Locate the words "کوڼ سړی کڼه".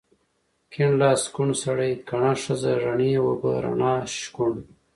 1.35-2.33